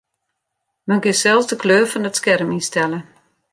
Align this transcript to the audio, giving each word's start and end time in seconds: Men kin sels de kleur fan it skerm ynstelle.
Men 0.91 1.01
kin 1.03 1.17
sels 1.21 1.47
de 1.49 1.55
kleur 1.63 1.85
fan 1.91 2.07
it 2.09 2.17
skerm 2.19 2.49
ynstelle. 2.57 2.99